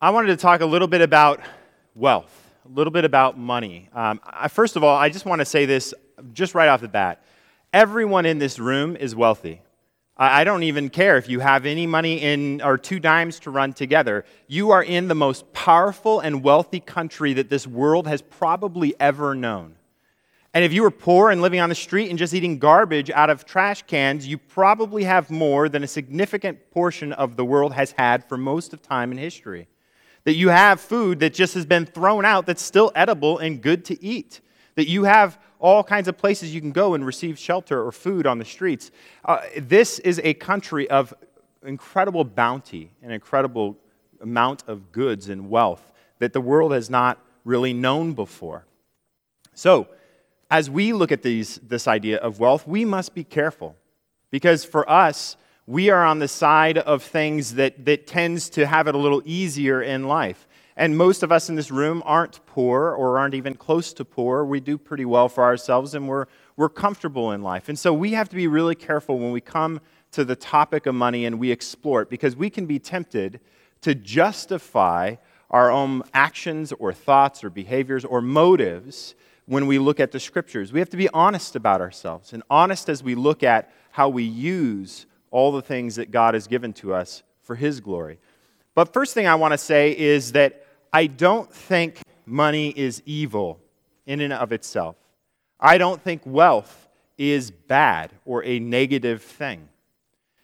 [0.00, 1.40] I wanted to talk a little bit about
[1.96, 2.32] wealth,
[2.64, 3.88] a little bit about money.
[3.92, 5.92] Um, I, first of all, I just want to say this
[6.32, 7.24] just right off the bat.
[7.72, 9.60] Everyone in this room is wealthy.
[10.16, 13.50] I, I don't even care if you have any money in or two dimes to
[13.50, 14.24] run together.
[14.46, 19.34] You are in the most powerful and wealthy country that this world has probably ever
[19.34, 19.74] known.
[20.54, 23.30] And if you were poor and living on the street and just eating garbage out
[23.30, 27.90] of trash cans, you probably have more than a significant portion of the world has
[27.98, 29.66] had for most of time in history.
[30.24, 33.84] That you have food that just has been thrown out that's still edible and good
[33.86, 34.40] to eat.
[34.74, 38.26] That you have all kinds of places you can go and receive shelter or food
[38.26, 38.90] on the streets.
[39.24, 41.14] Uh, this is a country of
[41.64, 43.76] incredible bounty and incredible
[44.20, 48.66] amount of goods and wealth that the world has not really known before.
[49.54, 49.88] So,
[50.50, 53.76] as we look at these, this idea of wealth, we must be careful.
[54.30, 55.36] Because for us,
[55.68, 59.20] we are on the side of things that, that tends to have it a little
[59.26, 60.48] easier in life.
[60.78, 64.46] And most of us in this room aren't poor or aren't even close to poor.
[64.46, 66.24] We do pretty well for ourselves and we're,
[66.56, 67.68] we're comfortable in life.
[67.68, 70.94] And so we have to be really careful when we come to the topic of
[70.94, 73.38] money and we explore it because we can be tempted
[73.82, 75.16] to justify
[75.50, 80.72] our own actions or thoughts or behaviors or motives when we look at the scriptures.
[80.72, 84.22] We have to be honest about ourselves and honest as we look at how we
[84.22, 88.18] use all the things that God has given to us for His glory.
[88.74, 93.60] But first thing I want to say is that I don't think money is evil
[94.06, 94.96] in and of itself.
[95.60, 99.68] I don't think wealth is bad or a negative thing.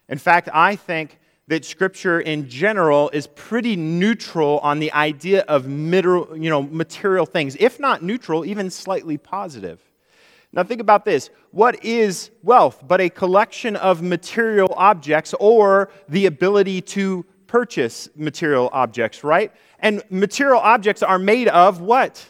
[0.09, 5.69] In fact, I think that Scripture in general is pretty neutral on the idea of
[5.69, 9.81] you know, material things, if not neutral, even slightly positive.
[10.55, 11.31] Now, think about this.
[11.51, 18.71] What is wealth but a collection of material objects or the ability to purchase material
[18.73, 19.53] objects, right?
[19.81, 22.25] And material objects are made of what?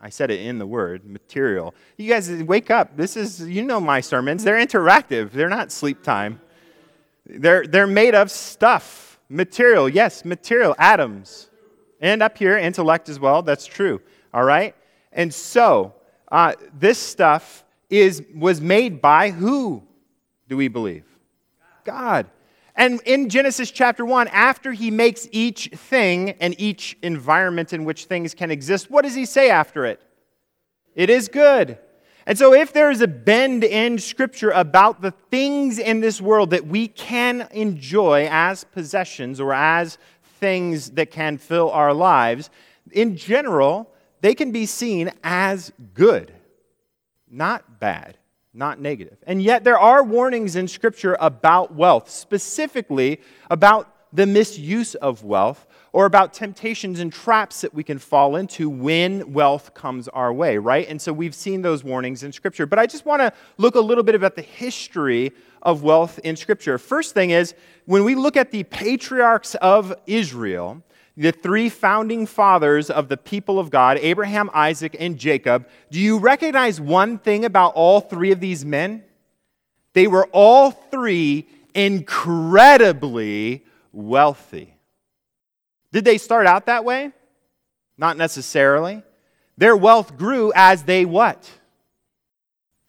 [0.00, 1.74] I said it in the word, material.
[1.98, 2.96] You guys wake up.
[2.96, 4.44] This is, you know, my sermons.
[4.44, 6.40] They're interactive, they're not sleep time.
[7.26, 9.90] They're, they're made of stuff, material.
[9.90, 11.50] Yes, material, atoms.
[12.00, 13.42] And up here, intellect as well.
[13.42, 14.00] That's true.
[14.32, 14.74] All right?
[15.12, 15.94] And so,
[16.30, 19.82] uh, this stuff is, was made by who,
[20.48, 21.04] do we believe?
[21.84, 22.26] God.
[22.74, 28.04] And in Genesis chapter 1, after he makes each thing and each environment in which
[28.04, 30.00] things can exist, what does he say after it?
[30.94, 31.78] It is good.
[32.24, 36.50] And so, if there is a bend in Scripture about the things in this world
[36.50, 39.96] that we can enjoy as possessions or as
[40.38, 42.50] things that can fill our lives,
[42.92, 43.90] in general,
[44.20, 46.32] they can be seen as good,
[47.30, 48.18] not bad,
[48.52, 49.18] not negative.
[49.26, 53.20] And yet, there are warnings in Scripture about wealth, specifically
[53.50, 58.68] about the misuse of wealth or about temptations and traps that we can fall into
[58.68, 60.88] when wealth comes our way, right?
[60.88, 62.66] And so we've seen those warnings in Scripture.
[62.66, 66.36] But I just want to look a little bit about the history of wealth in
[66.36, 66.78] Scripture.
[66.78, 67.54] First thing is,
[67.86, 70.82] when we look at the patriarchs of Israel,
[71.18, 76.18] the three founding fathers of the people of God, Abraham, Isaac, and Jacob, do you
[76.18, 79.02] recognize one thing about all three of these men?
[79.94, 84.74] They were all three incredibly wealthy.
[85.90, 87.10] Did they start out that way?
[87.96, 89.02] Not necessarily.
[89.56, 91.50] Their wealth grew as they what?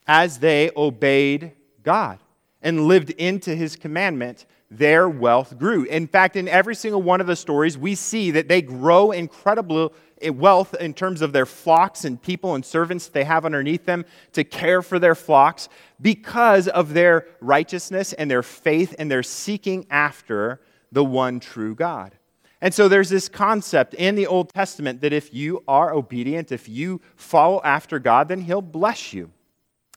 [0.06, 2.20] As they obeyed God
[2.62, 5.84] and lived into his commandment, their wealth grew.
[5.86, 9.94] In fact, in every single one of the stories, we see that they grow incredible
[10.28, 14.44] wealth in terms of their flocks and people and servants they have underneath them to
[14.44, 15.70] care for their flocks
[16.02, 20.60] because of their righteousness and their faith and their seeking after
[20.92, 22.16] the one true God.
[22.62, 26.68] And so there's this concept in the Old Testament that if you are obedient, if
[26.68, 29.32] you follow after God, then He'll bless you.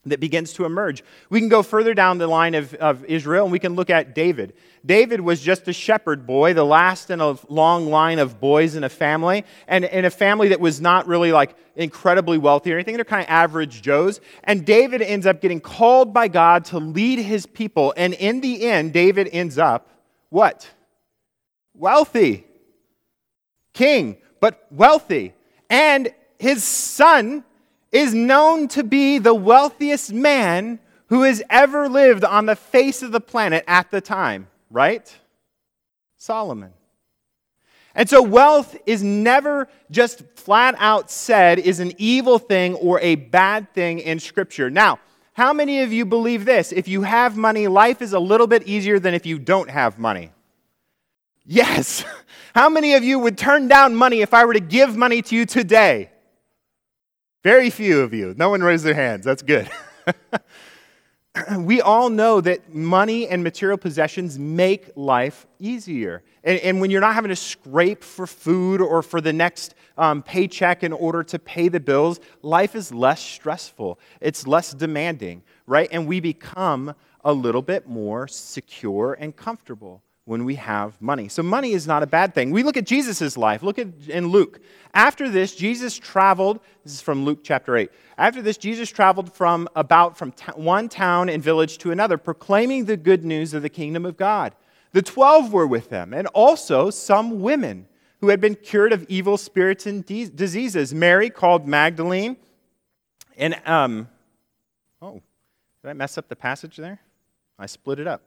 [0.05, 1.05] That begins to emerge.
[1.31, 4.17] We can go further down the line of, of Israel and we can look at
[4.17, 4.55] David.
[4.85, 8.83] David was just a shepherd boy, the last in a long line of boys in
[8.83, 12.97] a family, and in a family that was not really like incredibly wealthy or anything.
[12.97, 14.21] They're kind of average Joes.
[14.43, 17.95] And David ends up getting called by God to lead his people.
[17.97, 19.89] And in the end, David ends up
[20.31, 20.69] what?
[21.75, 22.45] Wealthy
[23.73, 25.35] king, but wealthy.
[25.71, 27.45] And his son
[27.93, 33.13] is known to be the wealthiest man who has ever lived on the face of
[33.13, 35.15] the planet at the time, right?
[36.17, 36.73] Solomon.
[37.95, 43.17] And so, wealth is never just flat out said is an evil thing or a
[43.17, 44.71] bad thing in Scripture.
[44.71, 44.99] Now,
[45.35, 46.73] how many of you believe this?
[46.73, 49.99] If you have money, life is a little bit easier than if you don't have
[49.99, 50.31] money.
[51.45, 52.05] Yes.
[52.55, 55.35] How many of you would turn down money if I were to give money to
[55.35, 56.12] you today?
[57.43, 58.35] Very few of you.
[58.37, 59.25] No one raised their hands.
[59.25, 59.69] That's good.
[61.59, 66.23] we all know that money and material possessions make life easier.
[66.45, 70.23] And, and, when you're not having to scrape for food or for the next um,
[70.23, 73.99] paycheck in order to pay the bills, life is less stressful.
[74.21, 75.89] It's less demanding, right?
[75.91, 76.95] And we become
[77.25, 81.29] a little bit more secure and comfortable when we have money.
[81.29, 82.53] So money is not a bad thing.
[82.53, 83.63] We look at Jesus' life.
[83.63, 84.61] Look at in Luke.
[84.95, 87.91] After this, Jesus traveled, this is from Luke chapter 8.
[88.19, 92.85] After this, Jesus traveled from about from t- one town and village to another, proclaiming
[92.85, 94.55] the good news of the kingdom of God.
[94.93, 97.89] The 12 were with them, and also some women
[98.21, 100.95] who had been cured of evil spirits and de- diseases.
[100.95, 102.37] Mary called Magdalene,
[103.37, 104.09] and um,
[105.01, 105.21] oh,
[105.83, 107.01] did I mess up the passage there?
[107.59, 108.23] I split it up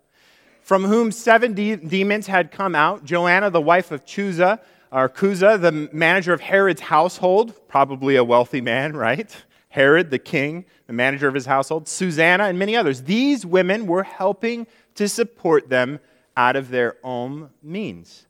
[0.65, 3.06] from whom seven de- demons had come out.
[3.06, 4.59] Joanna, the wife of Chuza,
[4.91, 9.33] or Chuza, the manager of Herod's household, probably a wealthy man, right?
[9.69, 13.03] Herod, the king, the manager of his household, Susanna, and many others.
[13.03, 14.65] These women were helping
[14.95, 16.00] to support them
[16.35, 18.25] out of their own means.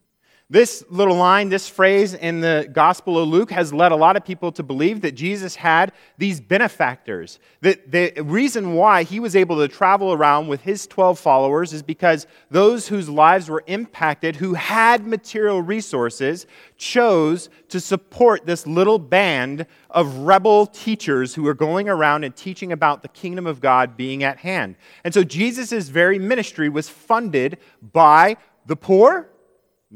[0.48, 4.24] This little line, this phrase in the Gospel of Luke has led a lot of
[4.24, 7.40] people to believe that Jesus had these benefactors.
[7.62, 11.82] That the reason why he was able to travel around with his 12 followers is
[11.82, 16.46] because those whose lives were impacted, who had material resources,
[16.76, 22.70] chose to support this little band of rebel teachers who were going around and teaching
[22.70, 24.76] about the kingdom of God being at hand.
[25.02, 29.28] And so Jesus' very ministry was funded by the poor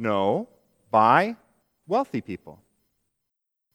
[0.00, 0.48] no,
[0.90, 1.36] by
[1.86, 2.60] wealthy people.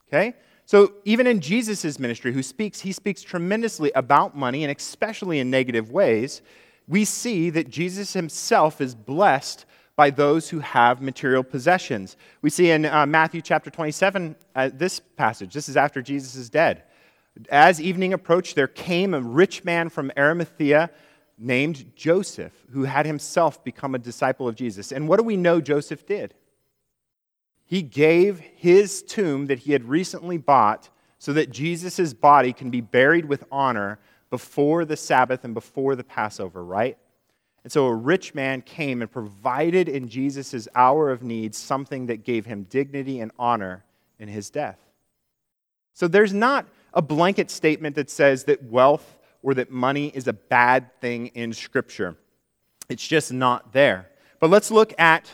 [0.07, 0.35] Okay?
[0.65, 5.51] So even in Jesus' ministry, who speaks, he speaks tremendously about money, and especially in
[5.51, 6.41] negative ways,
[6.87, 12.17] we see that Jesus himself is blessed by those who have material possessions.
[12.41, 16.49] We see in uh, Matthew chapter 27, uh, this passage, this is after Jesus is
[16.49, 16.83] dead.
[17.49, 20.89] As evening approached, there came a rich man from Arimathea
[21.37, 24.91] named Joseph, who had himself become a disciple of Jesus.
[24.91, 26.33] And what do we know Joseph did?
[27.65, 32.81] He gave his tomb that he had recently bought so that Jesus' body can be
[32.81, 33.99] buried with honor
[34.29, 36.97] before the Sabbath and before the Passover, right?
[37.63, 42.23] And so a rich man came and provided in Jesus' hour of need something that
[42.23, 43.83] gave him dignity and honor
[44.19, 44.77] in his death.
[45.93, 49.14] So there's not a blanket statement that says that wealth
[49.45, 52.17] or that money is a bad thing in Scripture.
[52.89, 54.09] It's just not there.
[54.39, 55.31] But let's look at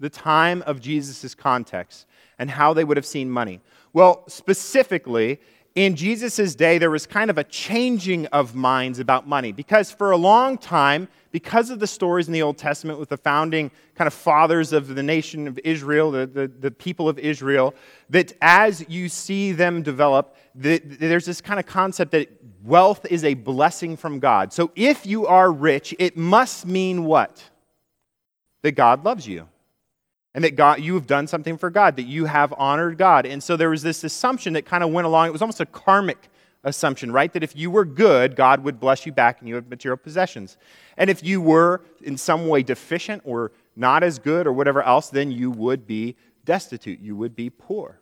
[0.00, 2.06] the time of Jesus' context
[2.38, 3.60] and how they would have seen money.
[3.92, 5.38] Well, specifically,
[5.74, 10.12] in Jesus' day, there was kind of a changing of minds about money because for
[10.12, 14.06] a long time, because of the stories in the Old Testament with the founding kind
[14.06, 17.74] of fathers of the nation of Israel, the, the, the people of Israel,
[18.10, 23.24] that as you see them develop, the, there's this kind of concept that wealth is
[23.24, 24.52] a blessing from God.
[24.52, 27.42] So if you are rich, it must mean what?
[28.62, 29.48] That God loves you
[30.34, 33.26] and that God, you have done something for God, that you have honored God.
[33.26, 35.28] And so there was this assumption that kind of went along.
[35.28, 36.28] It was almost a karmic
[36.64, 37.32] assumption, right?
[37.32, 40.56] That if you were good, God would bless you back and you have material possessions.
[40.96, 45.08] And if you were in some way deficient or not as good or whatever else,
[45.08, 47.00] then you would be destitute.
[47.00, 47.98] You would be poor.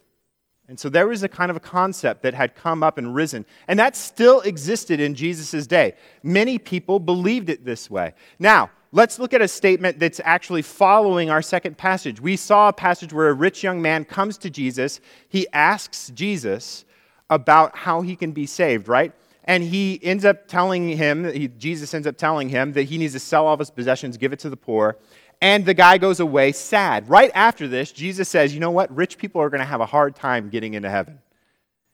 [0.71, 3.45] And so there was a kind of a concept that had come up and risen.
[3.67, 5.95] And that still existed in Jesus' day.
[6.23, 8.15] Many people believed it this way.
[8.39, 12.21] Now, let's look at a statement that's actually following our second passage.
[12.21, 15.01] We saw a passage where a rich young man comes to Jesus.
[15.29, 16.85] He asks Jesus
[17.29, 19.13] about how he can be saved, right?
[19.43, 23.19] And he ends up telling him, Jesus ends up telling him that he needs to
[23.19, 24.99] sell all of his possessions, give it to the poor,
[25.41, 27.09] and the guy goes away sad.
[27.09, 28.95] Right after this, Jesus says, You know what?
[28.95, 31.21] Rich people are going to have a hard time getting into heaven.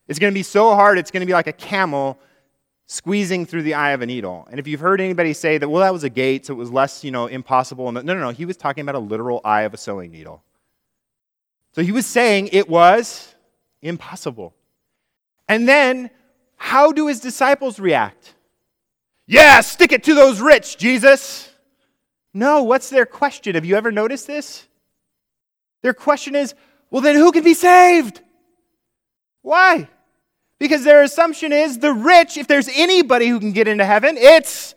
[0.08, 2.18] It's going to be so hard, it's going to be like a camel
[2.86, 4.46] squeezing through the eye of a needle.
[4.50, 6.70] And if you've heard anybody say that, well, that was a gate, so it was
[6.70, 7.90] less, you know, impossible.
[7.90, 8.30] No, no, no.
[8.30, 10.42] He was talking about a literal eye of a sewing needle.
[11.72, 13.34] So he was saying it was
[13.82, 14.54] impossible.
[15.48, 16.10] And then,
[16.56, 18.34] how do his disciples react?
[19.26, 21.45] Yeah, stick it to those rich, Jesus.
[22.36, 23.54] No, what's their question?
[23.54, 24.66] Have you ever noticed this?
[25.82, 26.54] Their question is,
[26.90, 28.20] well, then who can be saved?
[29.40, 29.88] Why?
[30.58, 34.74] Because their assumption is the rich, if there's anybody who can get into heaven, it's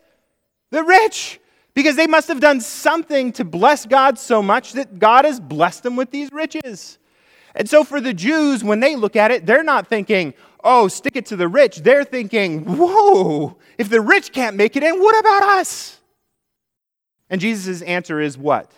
[0.70, 1.38] the rich.
[1.74, 5.82] Because they must have done something to bless God so much that God has blessed
[5.82, 6.98] them with these riches.
[7.54, 10.32] And so for the Jews, when they look at it, they're not thinking,
[10.64, 11.76] oh, stick it to the rich.
[11.76, 15.99] They're thinking, whoa, if the rich can't make it in, what about us?
[17.30, 18.72] And Jesus' answer is what?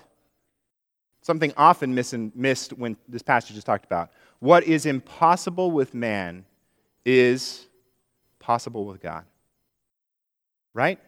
[1.23, 4.11] Something often missed when this passage is talked about.
[4.41, 6.45] What is impossible with man
[7.05, 7.67] is
[8.39, 9.25] possible with God.
[10.75, 10.99] Right?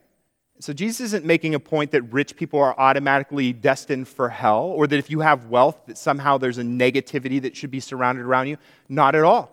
[0.60, 4.86] So Jesus isn't making a point that rich people are automatically destined for hell or
[4.86, 8.46] that if you have wealth that somehow there's a negativity that should be surrounded around
[8.46, 8.56] you.
[8.88, 9.50] Not at all.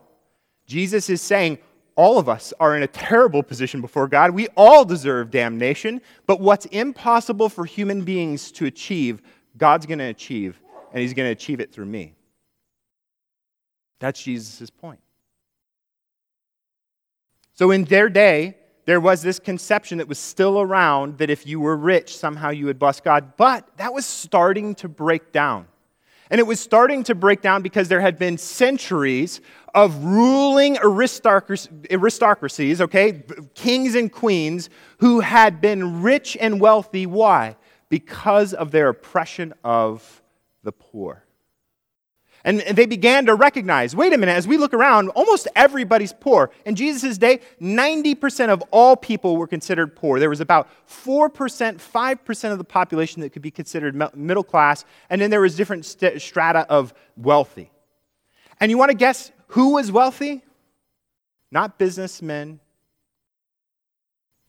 [0.68, 1.58] Jesus is saying
[1.96, 4.32] all of us are in a terrible position before God.
[4.32, 9.22] We all deserve damnation, but what's impossible for human beings to achieve,
[9.58, 10.60] God's going to achieve,
[10.92, 12.16] and he's going to achieve it through me.
[14.00, 15.00] That's Jesus' point.
[17.54, 21.60] So in their day, there was this conception that was still around that if you
[21.60, 23.38] were rich, somehow you would bless God.
[23.38, 25.68] But that was starting to break down.
[26.32, 29.42] And it was starting to break down because there had been centuries
[29.76, 33.24] of ruling aristocracies, okay,
[33.54, 34.70] kings and queens,
[35.00, 37.06] who had been rich and wealthy.
[37.06, 37.58] Why?
[37.90, 40.24] Because of their oppression of
[40.64, 41.26] the poor.
[42.44, 46.52] And they began to recognize wait a minute, as we look around, almost everybody's poor.
[46.66, 50.20] In Jesus' day, 90% of all people were considered poor.
[50.20, 55.22] There was about 4%, 5% of the population that could be considered middle class, and
[55.22, 57.72] then there was different st- strata of wealthy.
[58.60, 60.44] And you want to guess who was wealthy?
[61.52, 62.60] Not businessmen,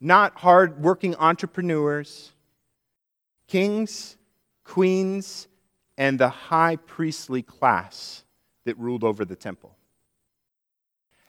[0.00, 2.32] not hard-working entrepreneurs,
[3.49, 4.16] kings,
[4.64, 5.49] queens,
[5.96, 8.25] and the high priestly class
[8.64, 9.76] that ruled over the temple.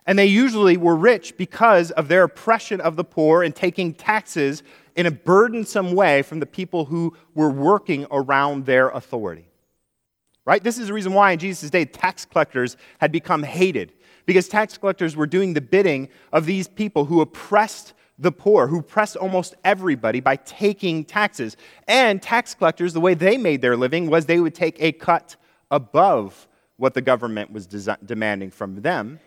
[0.05, 4.61] And they usually were rich because of their oppression of the poor and taking taxes
[4.95, 9.45] in a burdensome way from the people who were working around their authority.
[10.45, 10.61] Right?
[10.61, 13.93] This is the reason why in Jesus' day tax collectors had become hated,
[14.25, 18.81] because tax collectors were doing the bidding of these people who oppressed the poor, who
[18.81, 21.57] pressed almost everybody by taking taxes.
[21.87, 25.35] And tax collectors, the way they made their living was they would take a cut
[25.71, 29.19] above what the government was des- demanding from them,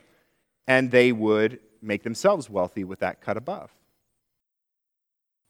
[0.66, 3.70] and they would make themselves wealthy with that cut above.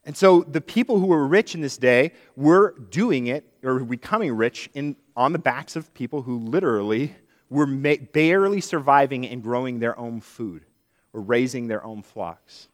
[0.04, 4.32] And so the people who were rich in this day were doing it or becoming
[4.32, 7.14] rich in, on the backs of people who literally
[7.50, 10.64] were ma- barely surviving and growing their own food
[11.12, 12.68] or raising their own flocks.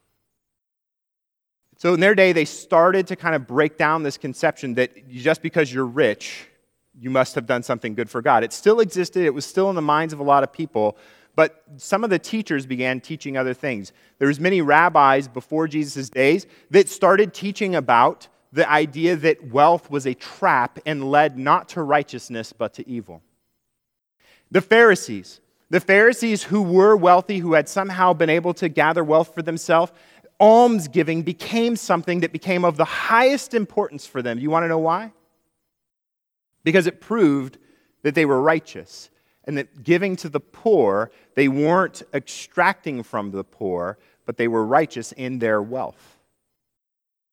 [1.83, 5.43] So in their day, they started to kind of break down this conception that just
[5.43, 6.47] because you're rich,
[6.97, 8.45] you must have done something good for God.
[8.45, 10.97] It still existed, it was still in the minds of a lot of people,
[11.35, 13.91] but some of the teachers began teaching other things.
[14.21, 19.91] There was many rabbis before Jesus' days that started teaching about the idea that wealth
[19.91, 23.23] was a trap and led not to righteousness but to evil.
[24.53, 29.35] The Pharisees, the Pharisees who were wealthy, who had somehow been able to gather wealth
[29.35, 29.91] for themselves,
[30.41, 34.39] almsgiving became something that became of the highest importance for them.
[34.39, 35.13] You want to know why?
[36.65, 37.59] Because it proved
[38.03, 39.11] that they were righteous
[39.45, 44.65] and that giving to the poor, they weren't extracting from the poor, but they were
[44.65, 46.19] righteous in their wealth.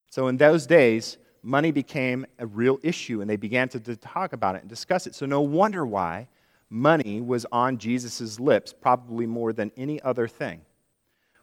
[0.10, 4.56] So in those days, money became a real issue and they began to talk about
[4.56, 5.15] it and discuss it.
[5.15, 6.27] So no wonder why
[6.70, 10.62] money was on Jesus' lips, probably more than any other thing.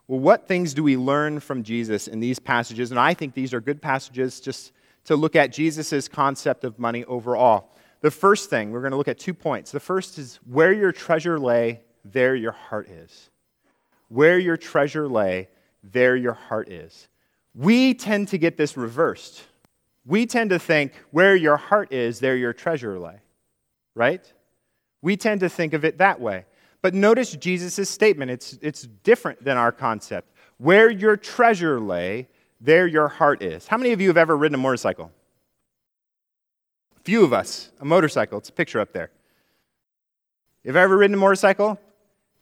[0.08, 2.90] Well, what things do we learn from Jesus in these passages?
[2.90, 4.72] And I think these are good passages just
[5.04, 7.70] to look at Jesus' concept of money overall.
[8.02, 9.72] The first thing, we're going to look at two points.
[9.72, 13.30] The first is where your treasure lay, there your heart is.
[14.08, 15.48] Where your treasure lay,
[15.82, 17.08] there your heart is.
[17.54, 19.42] We tend to get this reversed.
[20.04, 23.16] We tend to think where your heart is, there your treasure lay,
[23.94, 24.32] right?
[25.02, 26.44] We tend to think of it that way.
[26.82, 28.30] But notice Jesus' statement.
[28.30, 30.32] It's, it's different than our concept.
[30.58, 32.28] Where your treasure lay,
[32.60, 33.66] there your heart is.
[33.66, 35.10] How many of you have ever ridden a motorcycle?
[36.96, 37.70] A few of us.
[37.80, 38.38] A motorcycle.
[38.38, 39.10] It's a picture up there.
[40.64, 41.78] You've ever ridden a motorcycle?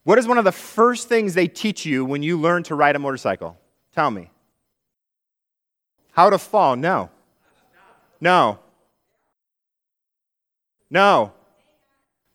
[0.04, 2.96] What is one of the first things they teach you when you learn to ride
[2.96, 3.58] a motorcycle?
[3.94, 4.30] Tell me.
[6.12, 6.76] How to fall?
[6.76, 7.10] No.
[8.20, 8.58] No.
[10.90, 11.32] No.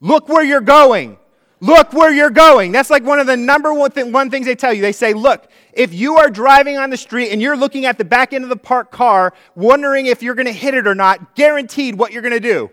[0.02, 1.18] Look where you're going.
[1.62, 2.72] Look where you're going.
[2.72, 4.82] That's like one of the number one, th- one things they tell you.
[4.82, 8.06] They say, look, if you are driving on the street and you're looking at the
[8.06, 11.36] back end of the parked car, wondering if you're going to hit it or not,
[11.36, 12.70] guaranteed what you're going to do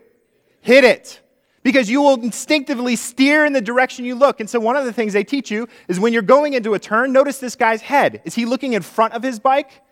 [0.67, 1.21] hit it.
[1.63, 4.39] Because you will instinctively steer in the direction you look.
[4.39, 6.79] And so, one of the things they teach you is when you're going into a
[6.79, 8.23] turn, notice this guy's head.
[8.25, 9.83] Is he looking in front of his bike?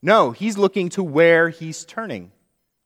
[0.00, 2.32] No, he's looking to where he's turning,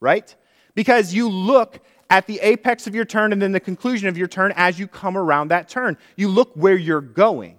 [0.00, 0.34] right?
[0.74, 4.28] Because you look at the apex of your turn and then the conclusion of your
[4.28, 5.96] turn as you come around that turn.
[6.16, 7.56] You look where you're going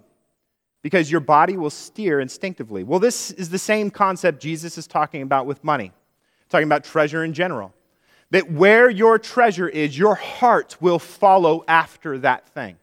[0.81, 2.83] because your body will steer instinctively.
[2.83, 5.91] Well, this is the same concept Jesus is talking about with money,
[6.49, 7.73] talking about treasure in general.
[8.31, 12.77] That where your treasure is, your heart will follow after that thing.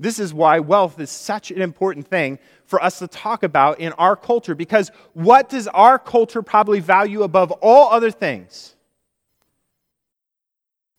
[0.00, 3.92] This is why wealth is such an important thing for us to talk about in
[3.92, 8.73] our culture because what does our culture probably value above all other things?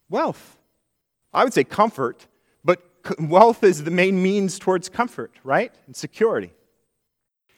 [0.10, 0.58] Wealth.
[1.34, 2.28] I would say comfort,
[2.64, 2.82] but
[3.20, 5.74] wealth is the main means towards comfort, right?
[5.88, 6.52] And security.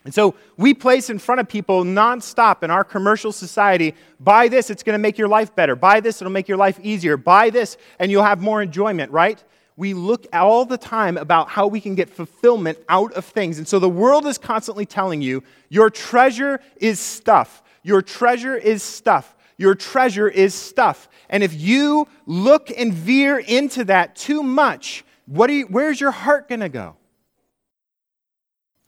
[0.08, 4.70] And so we place in front of people nonstop in our commercial society buy this,
[4.70, 5.75] it's going to make your life better.
[5.75, 7.18] Buy this, it'll make your life easier.
[7.18, 9.44] Buy this, and you'll have more enjoyment, right?
[9.75, 13.58] We look all the time about how we can get fulfillment out of things.
[13.58, 17.62] And so the world is constantly telling you your treasure is stuff.
[17.84, 19.36] Your treasure is stuff.
[19.58, 21.10] Your treasure is stuff.
[21.30, 26.48] And if you look and veer into that too much, what you, where's your heart
[26.48, 26.96] going to go?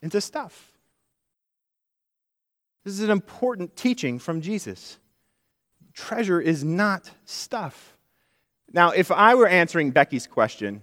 [0.01, 0.71] Into stuff.
[2.85, 4.99] This is an important teaching from Jesus.
[5.93, 7.97] Treasure is not stuff.
[8.71, 10.81] Now, if I were answering Becky's question,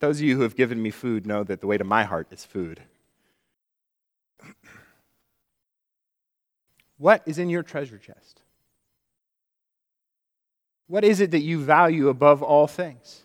[0.00, 2.28] those of you who have given me food know that the way to my heart
[2.30, 2.82] is food.
[6.98, 8.40] What is in your treasure chest?
[10.86, 13.22] What is it that you value above all things?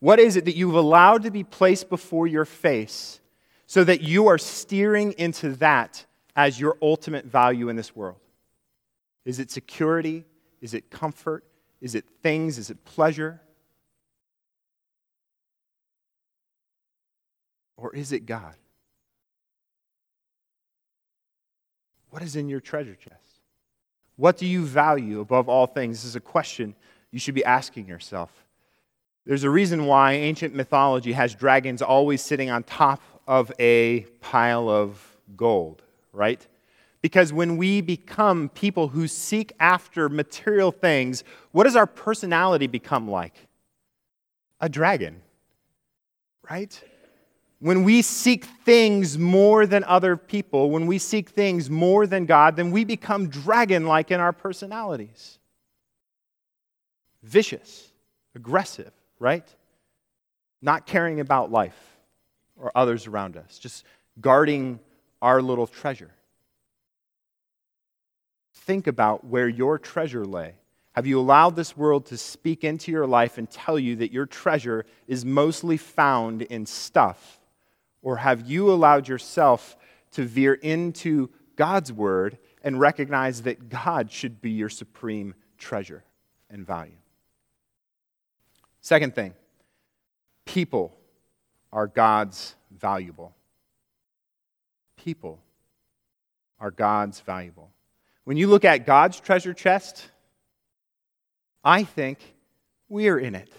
[0.00, 3.20] What is it that you've allowed to be placed before your face
[3.66, 6.04] so that you are steering into that
[6.36, 8.20] as your ultimate value in this world?
[9.24, 10.24] Is it security?
[10.60, 11.44] Is it comfort?
[11.80, 12.58] Is it things?
[12.58, 13.40] Is it pleasure?
[17.76, 18.54] Or is it God?
[22.10, 23.40] What is in your treasure chest?
[24.16, 25.98] What do you value above all things?
[25.98, 26.74] This is a question
[27.10, 28.30] you should be asking yourself.
[29.24, 34.70] There's a reason why ancient mythology has dragons always sitting on top of a pile
[34.70, 36.44] of gold, right?
[37.02, 43.08] Because when we become people who seek after material things, what does our personality become
[43.08, 43.34] like?
[44.60, 45.20] A dragon,
[46.50, 46.82] right?
[47.60, 52.54] When we seek things more than other people, when we seek things more than God,
[52.54, 55.38] then we become dragon like in our personalities.
[57.22, 57.90] Vicious,
[58.36, 59.46] aggressive, right?
[60.62, 61.76] Not caring about life
[62.56, 63.84] or others around us, just
[64.20, 64.78] guarding
[65.20, 66.12] our little treasure.
[68.54, 70.54] Think about where your treasure lay.
[70.92, 74.26] Have you allowed this world to speak into your life and tell you that your
[74.26, 77.37] treasure is mostly found in stuff?
[78.08, 79.76] Or have you allowed yourself
[80.12, 86.04] to veer into God's word and recognize that God should be your supreme treasure
[86.48, 86.96] and value?
[88.80, 89.34] Second thing,
[90.46, 90.96] people
[91.70, 93.34] are God's valuable.
[94.96, 95.42] People
[96.58, 97.68] are God's valuable.
[98.24, 100.08] When you look at God's treasure chest,
[101.62, 102.20] I think
[102.88, 103.52] we are in it.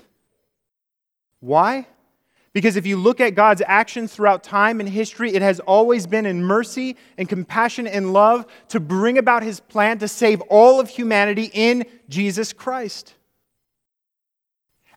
[1.40, 1.86] Why?
[2.52, 6.26] Because if you look at God's actions throughout time and history, it has always been
[6.26, 10.90] in mercy and compassion and love to bring about his plan to save all of
[10.90, 13.14] humanity in Jesus Christ.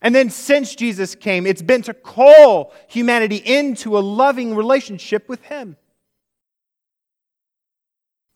[0.02, 5.42] And then since Jesus came, it's been to call humanity into a loving relationship with
[5.44, 5.76] Him.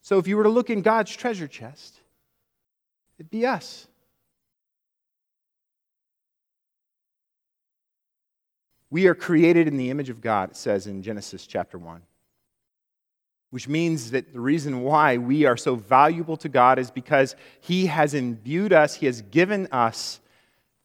[0.00, 2.00] So if you were to look in God's treasure chest,
[3.18, 3.88] it'd be us.
[8.90, 12.02] We are created in the image of God, it says in Genesis chapter 1.
[13.50, 17.86] Which means that the reason why we are so valuable to God is because He
[17.86, 20.20] has imbued us, He has given us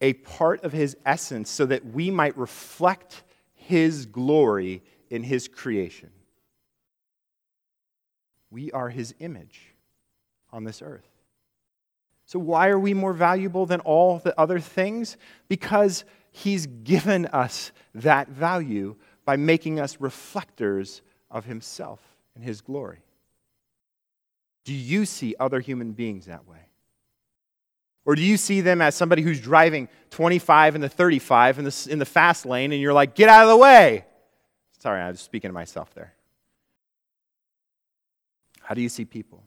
[0.02, 6.10] a part of his essence so that we might reflect his glory in his creation.
[8.50, 9.74] We are his image
[10.52, 11.08] on this earth.
[12.26, 15.18] So, why are we more valuable than all the other things?
[15.48, 22.00] Because he's given us that value by making us reflectors of himself
[22.36, 23.04] and his glory.
[24.64, 26.58] Do you see other human beings that way?
[28.06, 31.88] Or do you see them as somebody who's driving 25 and the 35 in the,
[31.90, 34.06] in the fast lane and you're like, get out of the way?
[34.80, 36.14] Sorry, I was speaking to myself there.
[38.62, 39.44] How do you see people?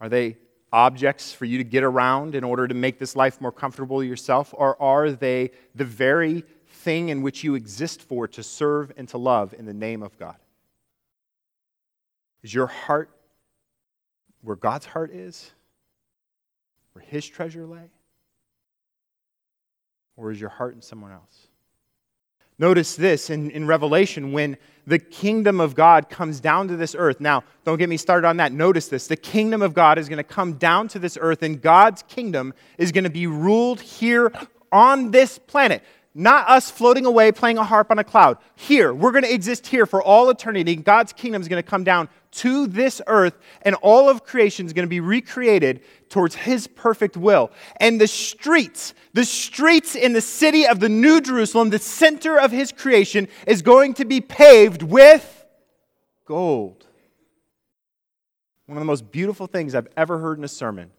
[0.00, 0.36] Are they
[0.72, 4.54] objects for you to get around in order to make this life more comfortable yourself?
[4.56, 9.18] Or are they the very thing in which you exist for to serve and to
[9.18, 10.36] love in the name of God?
[12.42, 13.10] Is your heart
[14.42, 15.52] where God's heart is?
[16.98, 17.90] where his treasure lay?
[20.16, 21.47] Or is your heart in someone else?
[22.58, 27.20] Notice this in, in Revelation when the kingdom of God comes down to this earth.
[27.20, 28.52] Now, don't get me started on that.
[28.52, 29.06] Notice this.
[29.06, 32.54] The kingdom of God is going to come down to this earth, and God's kingdom
[32.78, 34.32] is going to be ruled here
[34.72, 35.82] on this planet.
[36.14, 38.38] Not us floating away playing a harp on a cloud.
[38.56, 40.74] Here, we're going to exist here for all eternity.
[40.74, 44.72] God's kingdom is going to come down to this earth, and all of creation is
[44.72, 47.50] going to be recreated towards His perfect will.
[47.80, 52.50] And the streets, the streets in the city of the New Jerusalem, the center of
[52.50, 55.44] His creation, is going to be paved with
[56.24, 56.86] gold.
[58.66, 60.90] One of the most beautiful things I've ever heard in a sermon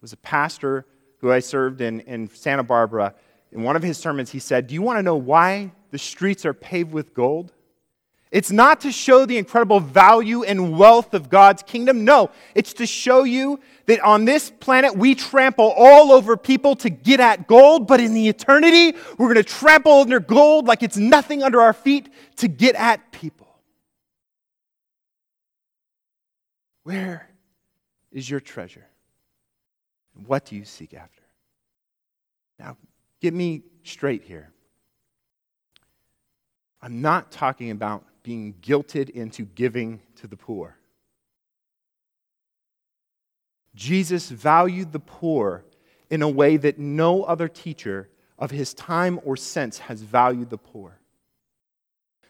[0.00, 0.86] was a pastor
[1.18, 3.14] who I served in, in Santa Barbara
[3.52, 6.44] in one of his sermons, he said, Do you want to know why the streets
[6.44, 7.52] are paved with gold?
[8.30, 12.04] It's not to show the incredible value and wealth of God's kingdom.
[12.04, 16.90] No, it's to show you that on this planet we trample all over people to
[16.90, 20.96] get at gold, but in the eternity we're going to trample under gold like it's
[20.96, 23.48] nothing under our feet to get at people.
[26.82, 27.28] Where
[28.12, 28.86] is your treasure?
[30.26, 31.22] What do you seek after?
[32.58, 32.76] Now,
[33.20, 34.52] Get me straight here.
[36.80, 40.76] I'm not talking about being guilted into giving to the poor.
[43.74, 45.64] Jesus valued the poor
[46.10, 50.58] in a way that no other teacher of his time or sense has valued the
[50.58, 51.00] poor.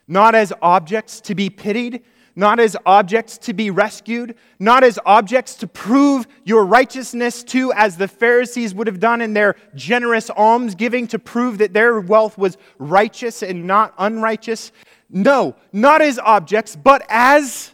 [0.07, 2.05] Not as objects to be pitied,
[2.37, 7.97] not as objects to be rescued, not as objects to prove your righteousness to, as
[7.97, 12.57] the Pharisees would have done in their generous almsgiving to prove that their wealth was
[12.79, 14.71] righteous and not unrighteous.
[15.11, 17.73] No, not as objects, but as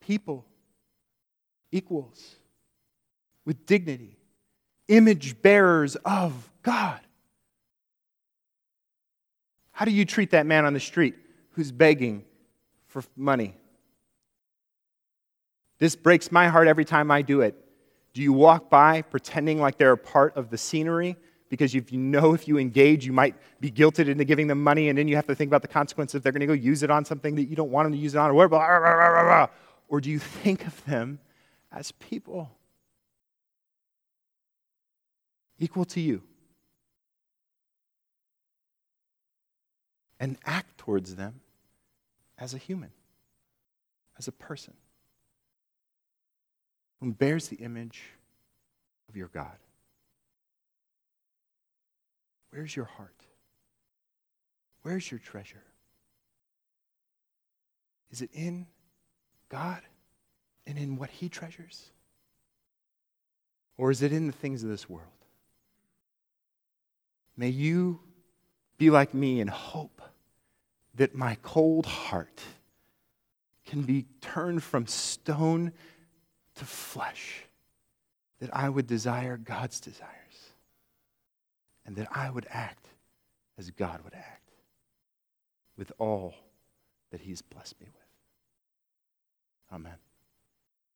[0.00, 0.44] people,
[1.70, 2.36] equals,
[3.44, 4.16] with dignity,
[4.88, 7.00] image bearers of God.
[9.70, 11.14] How do you treat that man on the street?
[11.56, 12.22] who's begging
[12.86, 13.56] for money.
[15.78, 17.56] This breaks my heart every time I do it.
[18.12, 21.16] Do you walk by pretending like they're a part of the scenery?
[21.48, 24.88] Because if you know if you engage, you might be guilted into giving them money,
[24.88, 26.82] and then you have to think about the consequences if they're going to go use
[26.82, 29.46] it on something that you don't want them to use it on, or blah,
[29.88, 31.20] Or do you think of them
[31.70, 32.50] as people
[35.58, 36.22] equal to you?
[40.18, 41.40] And act towards them
[42.38, 42.90] as a human,
[44.18, 44.74] as a person
[47.00, 48.02] who bears the image
[49.08, 49.58] of your God.
[52.56, 53.14] Where's your heart?
[54.80, 55.62] Where's your treasure?
[58.10, 58.66] Is it in
[59.50, 59.82] God
[60.66, 61.90] and in what He treasures?
[63.76, 65.10] Or is it in the things of this world?
[67.36, 68.00] May you
[68.78, 70.00] be like me and hope
[70.94, 72.40] that my cold heart
[73.66, 75.72] can be turned from stone
[76.54, 77.42] to flesh,
[78.40, 80.25] that I would desire God's desires,
[81.86, 82.88] and that I would act
[83.56, 84.50] as God would act
[85.78, 86.34] with all
[87.10, 88.02] that He's blessed me with.
[89.72, 89.96] Amen.